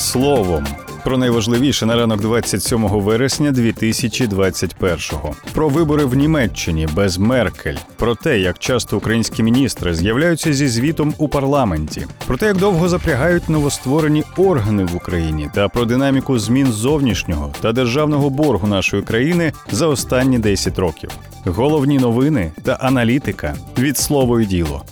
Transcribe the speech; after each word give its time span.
словом. 0.00 0.66
Про 1.04 1.18
найважливіше 1.18 1.86
на 1.86 1.96
ранок 1.96 2.20
27 2.20 2.88
вересня 2.88 3.50
2021-го. 3.50 5.34
Про 5.52 5.68
вибори 5.68 6.04
в 6.04 6.14
Німеччині 6.14 6.88
без 6.94 7.18
Меркель, 7.18 7.76
про 7.96 8.14
те, 8.14 8.38
як 8.38 8.58
часто 8.58 8.96
українські 8.96 9.42
міністри 9.42 9.94
з'являються 9.94 10.52
зі 10.52 10.68
звітом 10.68 11.14
у 11.18 11.28
парламенті, 11.28 12.06
про 12.26 12.36
те, 12.36 12.46
як 12.46 12.56
довго 12.56 12.88
запрягають 12.88 13.48
новостворені 13.48 14.24
органи 14.36 14.84
в 14.84 14.96
Україні, 14.96 15.50
та 15.54 15.68
про 15.68 15.84
динаміку 15.84 16.38
змін 16.38 16.66
зовнішнього 16.72 17.52
та 17.60 17.72
державного 17.72 18.30
боргу 18.30 18.66
нашої 18.66 19.02
країни 19.02 19.52
за 19.70 19.86
останні 19.86 20.38
10 20.38 20.78
років. 20.78 21.10
Головні 21.44 21.98
новини 21.98 22.52
та 22.62 22.72
аналітика 22.72 23.54
від 23.78 23.98
слово 23.98 24.40
і 24.40 24.46
діло. 24.46 24.82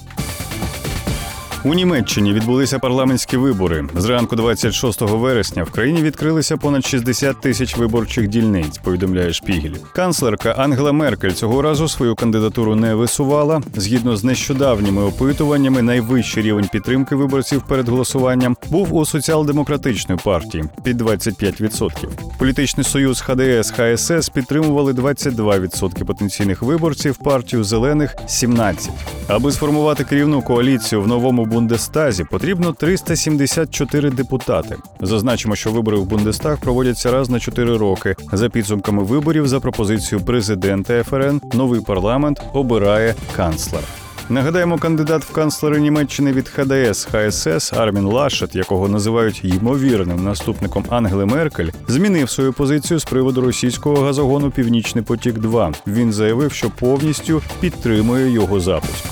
У 1.69 1.75
Німеччині 1.75 2.33
відбулися 2.33 2.79
парламентські 2.79 3.37
вибори. 3.37 3.85
Зранку 3.97 4.37
26 4.37 5.01
вересня 5.01 5.63
в 5.63 5.71
країні 5.71 6.03
відкрилися 6.03 6.57
понад 6.57 6.87
60 6.87 7.41
тисяч 7.41 7.77
виборчих 7.77 8.29
дільниць. 8.29 8.79
Повідомляє 8.79 9.33
Шпігель. 9.33 9.75
Канцлерка 9.95 10.51
Ангела 10.51 10.93
Меркель 10.93 11.31
цього 11.31 11.63
разу 11.63 11.89
свою 11.89 12.15
кандидатуру 12.15 12.75
не 12.75 12.95
висувала. 12.95 13.63
Згідно 13.77 14.17
з 14.17 14.25
нещодавніми 14.25 15.03
опитуваннями, 15.03 15.83
найвищий 15.83 16.43
рівень 16.43 16.69
підтримки 16.73 17.15
виборців 17.15 17.63
перед 17.69 17.89
голосуванням 17.89 18.57
був 18.71 18.95
у 18.95 19.07
соціал-демократичної 19.07 20.21
партії 20.25 20.65
під 20.85 21.03
25%. 21.03 21.91
Політичний 22.39 22.85
союз 22.85 23.21
ХДС 23.21 23.71
ХСС 23.71 24.29
підтримували 24.29 24.93
22% 24.93 26.05
потенційних 26.05 26.63
виборців. 26.63 27.17
Партію 27.17 27.65
зелених 27.65 28.17
17%. 28.29 28.91
Аби 29.29 29.53
сформувати 29.53 30.05
керівну 30.05 30.43
коаліцію 30.43 31.03
в 31.03 31.07
новому 31.07 31.45
Бундестазі 31.59 32.25
потрібно 32.25 32.73
374 32.73 34.11
депутати. 34.11 34.77
Зазначимо, 35.01 35.57
що 35.57 35.71
вибори 35.71 35.97
в 35.97 36.05
Бундестаг 36.05 36.61
проводяться 36.61 37.11
раз 37.11 37.31
на 37.31 37.41
4 37.41 37.77
роки. 37.77 38.17
За 38.33 38.49
підсумками 38.49 39.03
виборів, 39.03 39.49
за 39.49 39.61
пропозицією 39.61 40.27
президента 40.27 41.05
ФРН, 41.05 41.41
новий 41.53 41.81
парламент 41.81 42.43
обирає 42.53 43.15
канцлер. 43.37 43.83
Нагадаємо, 44.29 44.79
кандидат 44.79 45.25
в 45.25 45.33
канцлери 45.33 45.81
Німеччини 45.81 46.33
від 46.33 46.49
ХДС 46.49 47.05
ХСС 47.05 47.73
Армін 47.73 48.05
Лашет, 48.05 48.55
якого 48.55 48.89
називають 48.89 49.45
ймовірним 49.45 50.25
наступником 50.25 50.85
Ангели 50.89 51.27
Меркель, 51.27 51.69
змінив 51.89 52.31
свою 52.31 52.53
позицію 52.53 53.01
з 53.01 53.05
приводу 53.05 53.41
російського 53.41 54.05
газогону 54.05 54.51
Північний 54.51 55.05
потік. 55.05 55.39
2 55.39 55.73
він 55.87 56.13
заявив, 56.13 56.53
що 56.53 56.71
повністю 56.71 57.43
підтримує 57.61 58.31
його 58.31 58.61
запуск. 58.61 59.05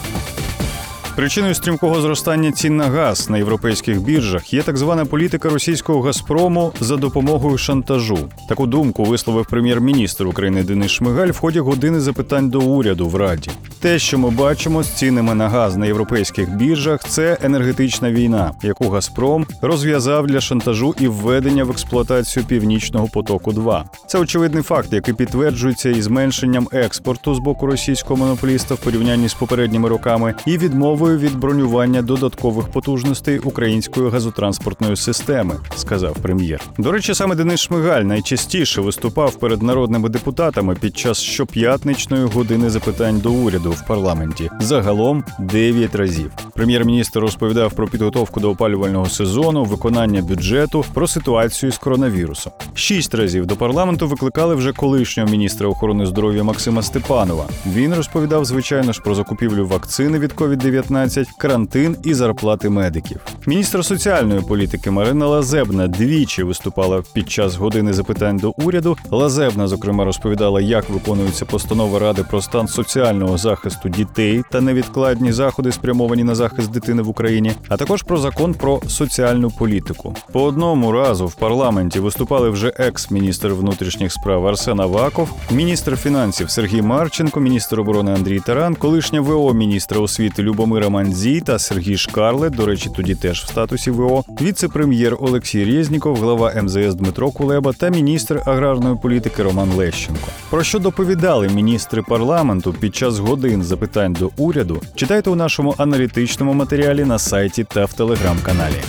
Причиною 1.17 1.55
стрімкого 1.55 2.01
зростання 2.01 2.53
цін 2.53 2.77
на 2.77 2.85
газ 2.85 3.31
на 3.31 3.39
європейських 3.39 4.03
біржах 4.03 4.53
є 4.53 4.63
так 4.63 4.77
звана 4.77 5.05
політика 5.05 5.49
російського 5.49 6.03
Газпрому 6.03 6.73
за 6.81 6.97
допомогою 6.97 7.59
шантажу. 7.59 8.19
Таку 8.49 8.67
думку 8.67 9.05
висловив 9.05 9.47
прем'єр-міністр 9.47 10.27
України 10.27 10.63
Денис 10.63 10.91
Шмигаль 10.91 11.29
в 11.29 11.39
ході 11.39 11.61
години 11.61 12.01
запитань 12.01 12.51
до 12.51 12.61
уряду 12.61 13.09
в 13.09 13.17
Раді. 13.17 13.51
Те, 13.81 13.99
що 13.99 14.19
ми 14.19 14.31
бачимо 14.31 14.83
з 14.83 14.89
цінами 14.89 15.35
на 15.35 15.49
газ 15.49 15.77
на 15.77 15.87
європейських 15.87 16.51
біржах, 16.57 17.05
це 17.09 17.39
енергетична 17.43 18.11
війна, 18.11 18.53
яку 18.63 18.89
Газпром 18.89 19.47
розв'язав 19.63 20.27
для 20.27 20.41
шантажу 20.41 20.95
і 21.01 21.09
введення 21.09 21.65
в 21.65 21.71
експлуатацію 21.71 22.45
північного 22.45 23.09
потоку. 23.09 23.53
2 23.53 23.85
це 24.07 24.19
очевидний 24.19 24.63
факт, 24.63 24.93
який 24.93 25.15
підтверджується 25.15 25.91
і 25.91 26.03
зменшенням 26.03 26.69
експорту 26.73 27.35
з 27.35 27.39
боку 27.39 27.67
російського 27.67 28.17
монополіста 28.17 28.75
в 28.75 28.79
порівнянні 28.79 29.29
з 29.29 29.35
попередніми 29.35 29.89
роками, 29.89 30.35
і 30.47 30.59
відмовою 30.59 31.06
від 31.15 31.39
бронювання 31.39 32.03
додаткових 32.03 32.69
потужностей 32.69 33.39
української 33.39 34.11
газотранспортної 34.11 34.97
системи, 34.97 35.55
сказав 35.77 36.17
прем'єр. 36.23 36.61
До 36.79 36.93
речі, 36.93 37.15
саме 37.15 37.35
Денис 37.35 37.61
Шмигаль 37.61 38.03
найчастіше 38.03 38.81
виступав 38.81 39.35
перед 39.35 39.63
народними 39.63 40.09
депутатами 40.09 40.75
під 40.81 40.97
час 40.97 41.19
щоп'ятничної 41.19 42.25
години 42.25 42.71
запитань 42.71 43.19
до 43.19 43.33
уряду 43.33 43.71
в 43.71 43.87
парламенті. 43.87 44.51
Загалом 44.61 45.25
9 45.39 45.95
разів. 45.95 46.31
Прем'єр-міністр 46.57 47.21
розповідав 47.21 47.73
про 47.73 47.89
підготовку 47.89 48.41
до 48.41 48.51
опалювального 48.51 49.07
сезону, 49.07 49.65
виконання 49.65 50.23
бюджету, 50.23 50.85
про 50.95 51.07
ситуацію 51.07 51.73
з 51.73 51.79
коронавірусом. 51.79 52.53
Шість 52.75 53.15
разів 53.15 53.47
до 53.47 53.57
парламенту 53.57 54.09
викликали 54.09 54.55
вже 54.55 54.73
колишнього 54.73 55.29
міністра 55.31 55.69
охорони 55.69 56.07
здоров'я 56.07 56.45
Максима 56.45 56.83
Степанова. 56.83 57.45
Він 57.67 57.95
розповідав, 57.95 58.45
звичайно 58.45 58.93
ж, 58.93 59.01
про 59.01 59.15
закупівлю 59.15 59.67
вакцини 59.67 60.19
від 60.19 60.33
COVID-19, 60.33 61.27
карантин 61.39 61.97
і 62.05 62.15
зарплати 62.15 62.69
медиків. 62.69 63.21
Міністр 63.47 63.85
соціальної 63.85 64.41
політики 64.41 64.91
Марина 64.91 65.27
Лазебна 65.27 65.89
двічі 65.89 66.43
виступала 66.43 67.03
під 67.15 67.31
час 67.31 67.57
години 67.57 67.93
запитань 67.93 68.37
до 68.37 68.51
уряду. 68.51 68.97
Лазебна, 69.11 69.69
зокрема, 69.69 70.05
розповідала, 70.05 70.61
як 70.61 70.89
виконується 70.91 71.45
постанова 71.45 71.99
ради 71.99 72.25
про 72.31 72.43
стан 72.43 72.69
соціального 72.69 73.39
захисту 73.39 73.89
дітей 73.89 74.43
та 74.51 74.61
невідкладні 74.61 75.33
заходи, 75.33 75.73
спрямовані 75.73 76.25
на 76.25 76.35
захист 76.35 76.46
дитини 76.55 77.03
в 77.03 77.09
Україні, 77.09 77.53
а 77.69 77.77
також 77.77 78.03
про 78.03 78.19
закон 78.19 78.55
про 78.55 78.81
соціальну 78.89 79.51
політику. 79.51 80.15
По 80.33 80.43
одному 80.43 80.93
разу 80.93 81.27
в 81.27 81.35
парламенті 81.35 82.01
виступали 82.01 82.51
вже 82.51 82.73
екс-міністр 82.77 83.49
внутрішніх 83.49 84.13
справ 84.13 84.47
Арсен 84.47 84.81
Аваков, 84.81 85.33
міністр 85.51 85.97
фінансів 85.97 86.51
Сергій 86.51 86.83
Марченко, 86.83 87.41
міністр 87.41 87.81
оборони 87.81 88.13
Андрій 88.13 88.41
Таран, 88.41 88.75
колишня 88.75 89.21
ВО 89.21 89.55
міністра 89.55 90.01
освіти 90.01 90.43
Любомира 90.43 90.89
Мандзій 90.89 91.41
та 91.41 91.59
Сергій 91.59 91.97
Шкарлет, 91.97 92.53
до 92.53 92.67
речі, 92.67 92.91
тоді 92.97 93.15
теж 93.15 93.45
в 93.45 93.49
статусі 93.49 93.91
ВО, 93.91 94.25
віце-прем'єр 94.41 95.17
Олексій 95.21 95.65
Резніков, 95.65 96.17
глава 96.17 96.53
МЗС 96.63 96.95
Дмитро 96.95 97.31
Кулеба 97.31 97.73
та 97.73 97.89
міністр 97.89 98.43
аграрної 98.47 98.97
політики 99.03 99.43
Роман 99.43 99.73
Лещенко. 99.73 100.29
Про 100.51 100.63
що 100.63 100.79
доповідали 100.79 101.49
міністри 101.49 102.03
парламенту 102.03 102.73
під 102.73 102.97
час 102.97 103.19
годин 103.19 103.63
запитань 103.63 104.13
до 104.13 104.31
уряду, 104.37 104.83
читайте 104.95 105.31
у 105.31 105.35
нашому 105.35 105.75
аналітичному 105.79 106.36
матеріалі 106.45 107.05
на 107.05 107.19
сайті 107.19 107.65
та 107.65 107.85
в 107.85 107.93
телеграм-каналі. 107.93 108.83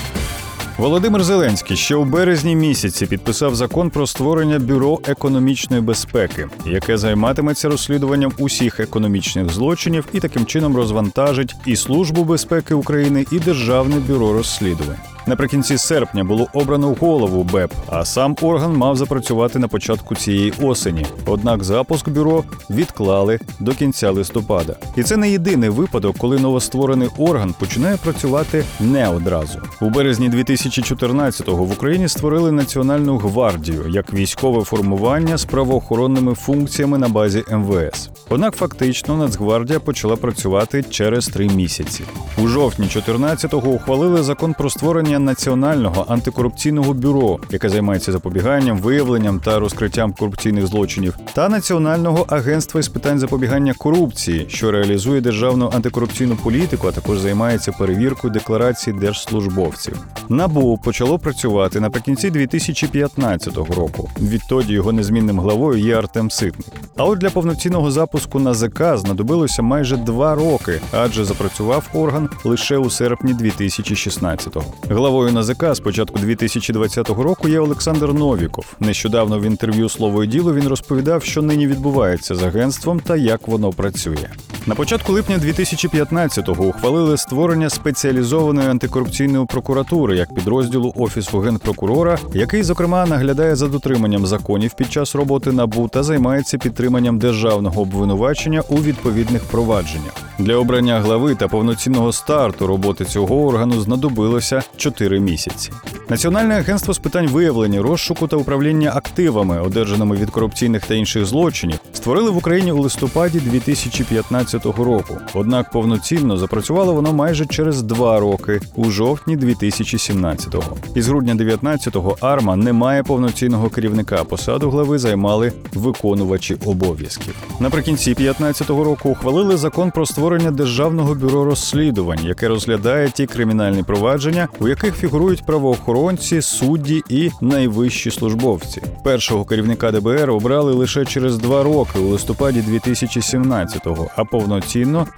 Володимир 0.78 1.24
Зеленський 1.24 1.78
ще 1.78 1.96
у 1.96 2.04
березні 2.06 2.56
місяці 2.56 3.06
підписав 3.06 3.56
закон 3.56 3.90
про 3.90 4.08
створення 4.08 4.60
бюро 4.60 5.00
економічної 5.08 5.82
безпеки, 5.82 6.48
яке 6.66 6.98
займатиметься 6.98 7.70
розслідуванням 7.70 8.32
усіх 8.38 8.80
економічних 8.80 9.50
злочинів 9.50 10.06
і 10.14 10.20
таким 10.20 10.46
чином 10.46 10.76
розвантажить 10.76 11.56
і 11.66 11.76
службу 11.76 12.24
безпеки 12.24 12.74
України, 12.74 13.26
і 13.32 13.40
державне 13.40 13.96
бюро 13.96 14.34
розслідувань. 14.34 15.17
Наприкінці 15.28 15.78
серпня 15.78 16.24
було 16.24 16.48
обрано 16.54 16.96
голову 17.00 17.44
БЕП, 17.44 17.74
а 17.90 18.06
сам 18.06 18.36
орган 18.42 18.78
мав 18.78 18.96
запрацювати 18.96 19.60
на 19.60 19.68
початку 19.68 20.16
цієї 20.16 20.54
осені. 20.62 21.06
Однак 21.26 21.64
запуск 21.64 22.10
бюро 22.10 22.44
відклали 22.70 23.40
до 23.60 23.72
кінця 23.72 24.12
листопада. 24.12 24.76
І 24.96 25.04
це 25.04 25.18
не 25.18 25.32
єдиний 25.32 25.70
випадок, 25.70 26.16
коли 26.18 26.40
новостворений 26.40 27.10
орган 27.18 27.56
починає 27.60 27.98
працювати 27.98 28.64
не 28.80 29.10
одразу. 29.10 29.60
У 29.82 29.90
березні 29.90 30.30
2014-го 30.30 31.64
в 31.64 31.72
Україні 31.72 32.08
створили 32.08 32.52
Національну 32.52 33.18
гвардію 33.18 33.86
як 33.90 34.14
військове 34.14 34.64
формування 34.64 35.38
з 35.38 35.46
правоохоронними 35.46 36.34
функціями 36.34 36.98
на 36.98 37.10
базі 37.10 37.44
МВС. 37.52 38.10
Однак 38.30 38.56
фактично 38.56 39.18
Нацгвардія 39.18 39.80
почала 39.80 40.16
працювати 40.16 40.84
через 40.90 41.28
три 41.28 41.50
місяці. 41.50 42.04
У 42.44 42.48
жовтні 42.48 42.86
14-го 42.86 43.70
ухвалили 43.70 44.24
закон 44.24 44.54
про 44.54 44.70
створення 44.70 45.17
національного 45.20 46.06
антикорупційного 46.10 46.94
бюро, 46.94 47.40
яке 47.50 47.70
займається 47.70 48.12
запобіганням, 48.12 48.78
виявленням 48.78 49.40
та 49.40 49.60
розкриттям 49.60 50.14
корупційних 50.14 50.68
злочинів, 50.68 51.18
та 51.34 51.50
національного 51.50 52.26
агентства 52.30 52.80
із 52.80 52.88
питань 52.88 53.20
запобігання 53.20 53.74
корупції, 53.74 54.46
що 54.50 54.72
реалізує 54.72 55.22
державну 55.22 55.72
антикорупційну 55.74 56.36
політику, 56.36 56.88
а 56.88 56.92
також 56.92 57.20
займається 57.20 57.72
перевіркою 57.72 58.34
декларацій 58.34 58.94
держслужбовців. 58.94 60.00
НАБУ 60.30 60.78
почало 60.84 61.20
працювати 61.20 61.80
наприкінці 61.80 62.30
2015 62.30 63.58
року. 63.58 64.10
Відтоді 64.22 64.74
його 64.74 64.92
незмінним 64.92 65.40
главою 65.40 65.80
є 65.80 65.98
Артем 65.98 66.32
Ситник. 66.32 66.68
А 66.98 67.04
от 67.04 67.20
для 67.20 67.30
повноцінного 67.30 67.92
запуску 67.92 68.40
НАЗК 68.40 68.98
знадобилося 68.98 69.62
майже 69.62 69.98
два 69.98 70.36
роки, 70.36 70.82
адже 70.92 71.26
запрацював 71.26 71.90
орган 71.94 72.30
лише 72.44 72.78
у 72.78 72.90
серпні 72.90 73.34
2016-го. 73.34 74.64
Главою 74.90 75.32
НАЗК 75.32 75.76
з 75.76 75.80
початку 75.80 76.20
2020 76.20 77.10
року 77.10 77.50
є 77.50 77.60
Олександр 77.60 78.14
Новіков. 78.14 78.76
Нещодавно 78.80 79.40
в 79.40 79.44
інтерв'ю 79.44 79.90
слово 79.90 80.24
і 80.24 80.28
діло 80.28 80.54
він 80.54 80.68
розповідав, 80.68 81.24
що 81.24 81.42
нині 81.42 81.68
відбувається 81.68 82.36
з 82.36 82.44
агентством 82.44 83.00
та 83.00 83.16
як 83.16 83.48
воно 83.48 83.70
працює. 83.70 84.30
На 84.68 84.76
початку 84.76 85.14
липня 85.14 85.38
2015-го 85.38 86.66
ухвалили 86.66 87.18
створення 87.18 87.70
спеціалізованої 87.70 88.70
антикорупційної 88.70 89.46
прокуратури 89.46 90.18
як 90.18 90.34
підрозділу 90.34 90.94
офісу 90.96 91.40
генпрокурора, 91.40 92.18
який, 92.34 92.64
зокрема, 92.64 93.06
наглядає 93.06 93.56
за 93.56 93.68
дотриманням 93.68 94.26
законів 94.26 94.74
під 94.74 94.92
час 94.92 95.16
роботи 95.16 95.52
НАБУ 95.52 95.88
та 95.88 96.04
займається 96.04 96.58
підтриманням 96.58 97.20
державного 97.20 97.82
обвинувачення 97.82 98.64
у 98.70 98.76
відповідних 98.76 99.44
провадженнях. 99.44 100.14
Для 100.40 100.56
обрання 100.56 101.00
глави 101.00 101.36
та 101.36 101.48
повноцінного 101.48 102.14
старту 102.14 102.68
роботи 102.68 103.06
цього 103.06 103.46
органу 103.46 103.82
знадобилося 103.82 104.64
4 104.78 105.20
місяці. 105.20 105.72
Національне 106.10 106.56
агентство 106.56 106.94
з 106.94 107.00
питань 107.00 107.28
виявлення, 107.28 107.82
розшуку 107.82 108.28
та 108.28 108.38
управління 108.38 108.92
активами, 108.96 109.62
одержаними 109.62 110.16
від 110.16 110.30
корупційних 110.30 110.86
та 110.86 110.94
інших 110.94 111.26
злочинів, 111.26 111.80
створили 111.94 112.32
в 112.32 112.38
Україні 112.38 112.72
у 112.72 112.82
листопаді 112.82 113.40
2015 113.40 114.57
року. 114.66 115.18
Однак 115.34 115.72
повноцінно 115.72 116.38
запрацювало 116.38 116.94
воно 116.94 117.14
майже 117.14 117.46
через 117.46 117.82
два 117.82 118.20
роки 118.20 118.62
у 118.76 118.90
жовтні 118.90 119.38
2017-го. 119.38 120.78
Із 120.96 121.08
грудня 121.08 121.36
19-го 121.36 122.18
АРМА 122.22 122.56
не 122.56 122.74
має 122.74 123.04
повноцінного 123.04 123.70
керівника. 123.70 124.24
Посаду 124.24 124.70
глави 124.70 125.00
займали 125.00 125.54
виконувачі 125.74 126.58
обов'язків. 126.66 127.36
Наприкінці 127.60 128.14
15-го 128.14 128.84
року 128.84 129.10
ухвалили 129.10 129.58
закон 129.58 129.92
про 129.92 130.06
створення 130.06 130.52
державного 130.52 131.16
бюро 131.16 131.46
розслідувань, 131.46 132.26
яке 132.26 132.48
розглядає 132.48 133.10
ті 133.10 133.26
кримінальні 133.26 133.84
провадження, 133.84 134.48
у 134.60 134.68
яких 134.68 134.96
фігурують 134.96 135.46
правоохоронці, 135.46 136.42
судді 136.42 137.04
і 137.10 137.32
найвищі 137.42 138.12
службовці. 138.12 138.82
Першого 139.04 139.46
керівника 139.46 139.92
ДБР 139.92 140.32
обрали 140.32 140.74
лише 140.74 141.06
через 141.06 141.38
два 141.38 141.64
роки 141.64 142.00
у 142.00 142.08
листопаді 142.08 142.60
2017-го, 142.60 144.08
а 144.16 144.24
повноцінно 144.24 144.47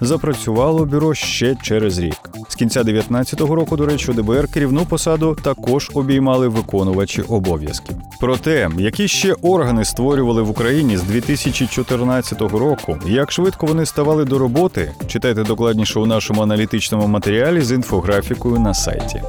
запрацювало 0.00 0.84
бюро 0.84 1.14
ще 1.14 1.56
через 1.62 1.98
рік. 1.98 2.30
З 2.48 2.54
кінця 2.54 2.82
19-го 2.82 3.54
року, 3.54 3.76
до 3.76 3.86
речі, 3.86 4.10
у 4.10 4.14
ДБР 4.14 4.48
керівну 4.48 4.86
посаду 4.86 5.36
також 5.42 5.90
обіймали 5.94 6.48
виконувачі 6.48 7.22
обов'язків. 7.22 7.96
Про 8.20 8.36
те, 8.36 8.68
які 8.78 9.08
ще 9.08 9.34
органи 9.42 9.84
створювали 9.84 10.42
в 10.42 10.50
Україні 10.50 10.96
з 10.96 11.02
2014 11.02 12.40
року, 12.40 12.98
як 13.06 13.32
швидко 13.32 13.66
вони 13.66 13.86
ставали 13.86 14.24
до 14.24 14.38
роботи, 14.38 14.92
читайте 15.06 15.42
докладніше 15.42 16.00
у 16.00 16.06
нашому 16.06 16.42
аналітичному 16.42 17.06
матеріалі 17.06 17.60
з 17.60 17.72
інфографікою 17.72 18.58
на 18.58 18.74
сайті. 18.74 19.22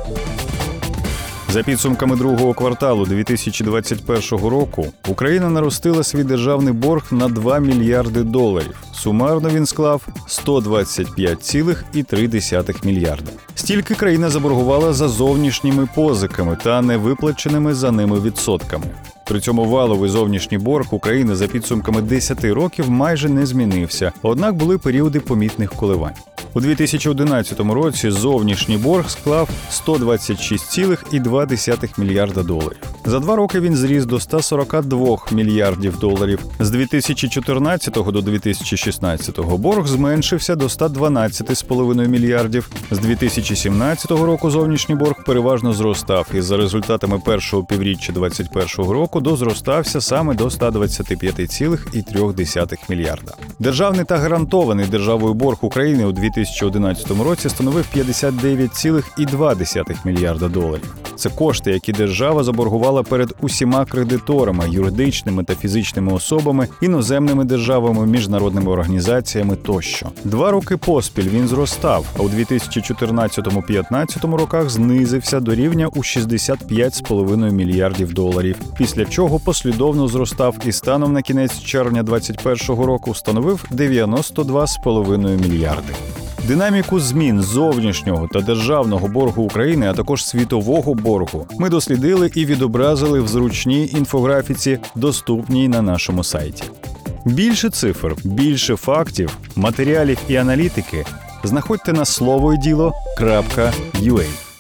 За 1.52 1.64
підсумками 1.64 2.16
другого 2.16 2.54
кварталу 2.54 3.06
2021 3.06 4.48
року 4.48 4.86
Україна 5.08 5.50
наростила 5.50 6.04
свій 6.04 6.24
державний 6.24 6.74
борг 6.74 7.04
на 7.12 7.28
2 7.28 7.60
мільярди 7.60 8.24
доларів. 8.24 8.84
Сумарно 8.94 9.50
він 9.50 9.66
склав 9.66 10.08
125,3 10.28 12.86
мільярда. 12.86 13.32
Стільки 13.56 13.96
країна 13.96 14.30
заборгувала 14.30 14.94
за 14.94 15.08
зовнішніми 15.08 15.88
позиками 15.96 16.58
та 16.64 16.82
невиплаченими 16.82 17.74
за 17.74 17.92
ними 17.92 18.20
відсотками. 18.20 18.86
При 19.26 19.40
цьому 19.40 19.66
валовий 19.66 20.10
зовнішній 20.10 20.58
борг 20.58 20.88
України 20.92 21.36
за 21.36 21.48
підсумками 21.48 22.02
10 22.02 22.44
років 22.44 22.90
майже 22.90 23.30
не 23.30 23.46
змінився, 23.46 24.12
однак 24.22 24.56
були 24.56 24.78
періоди 24.78 25.20
помітних 25.20 25.72
коливань. 25.72 26.16
У 26.54 26.62
2011 26.62 27.60
році 27.60 28.12
зовнішній 28.12 28.78
борг 28.78 29.10
склав 29.10 29.50
126,2 29.72 32.00
мільярда 32.00 32.44
доларів. 32.44 32.78
За 33.06 33.20
два 33.20 33.36
роки 33.36 33.60
він 33.60 33.76
зріс 33.76 34.06
до 34.06 34.20
142 34.20 35.18
мільярдів 35.32 36.00
доларів. 36.00 36.40
З 36.60 36.70
2014 36.70 37.94
до 37.94 38.22
2016 38.22 39.40
борг 39.40 39.88
зменшився 39.88 40.56
до 40.56 40.66
112,5 40.66 42.08
мільярдів. 42.08 42.70
З 42.92 43.00
2017 43.00 44.12
року 44.12 44.52
зовнішній 44.52 44.96
борг 44.96 45.24
переважно 45.26 45.74
зростав 45.74 46.28
і 46.34 46.42
за 46.42 46.58
результатами 46.58 47.20
першого 47.26 47.64
півріччя 47.64 48.14
2021 48.14 48.92
року 48.92 49.22
дозростався 49.22 50.02
саме 50.02 50.34
до 50.34 50.46
125,3 50.46 52.78
мільярда. 52.90 53.34
Державний 53.60 54.06
та 54.06 54.18
гарантований 54.18 54.86
державою 54.86 55.34
борг 55.34 55.58
України 55.62 56.06
у 56.06 56.12
2011 56.42 57.12
році 57.12 57.50
становив 57.50 57.86
59,2 57.96 59.96
мільярда 60.06 60.48
доларів. 60.48 60.96
Це 61.16 61.30
кошти, 61.30 61.72
які 61.72 61.92
держава 61.92 62.44
заборгувала 62.44 63.04
перед 63.04 63.34
усіма 63.42 63.86
кредиторами, 63.86 64.70
юридичними 64.70 65.44
та 65.44 65.56
фізичними 65.56 66.14
особами, 66.14 66.68
іноземними 66.82 67.44
державами, 67.44 68.06
міжнародними 68.06 68.72
організаціями 68.72 69.56
тощо. 69.56 70.10
Два 70.24 70.52
роки 70.52 70.78
поспіль 70.78 71.30
він 71.34 71.48
зростав, 71.48 72.06
а 72.20 72.22
у 72.22 72.30
2014-2015 72.30 74.36
роках 74.36 74.70
знизився 74.70 75.40
до 75.40 75.56
рівня 75.56 75.88
у 75.88 76.00
65,5 76.00 77.52
мільярдів 77.52 78.14
доларів. 78.14 78.56
Після 78.78 79.06
чого 79.06 79.40
послідовно 79.40 80.08
зростав 80.08 80.56
і 80.66 80.72
станом 80.72 81.14
на 81.14 81.22
кінець 81.22 81.60
червня 81.60 82.04
2021 82.04 82.86
року 82.86 83.16
становив 83.16 83.66
92,5 83.72 85.42
мільярди. 85.42 85.94
Динаміку 86.48 87.00
змін 87.00 87.42
зовнішнього 87.42 88.28
та 88.34 88.42
державного 88.42 89.08
боргу 89.08 89.44
України, 89.44 89.90
а 89.90 89.94
також 89.94 90.26
світового 90.26 90.94
боргу, 90.94 91.48
ми 91.60 91.70
дослідили 91.70 92.32
і 92.36 92.46
відобразили 92.46 93.20
в 93.22 93.28
зручній 93.28 93.88
інфографіці, 93.88 94.80
доступній 94.96 95.68
на 95.68 95.82
нашому 95.82 96.24
сайті. 96.24 96.64
Більше 97.26 97.70
цифр, 97.70 98.16
більше 98.24 98.76
фактів, 98.76 99.38
матеріалів 99.56 100.18
і 100.28 100.36
аналітики 100.36 101.06
знаходьте 101.44 101.94
на 101.94 102.06
слово 102.06 102.54
і. 102.54 104.51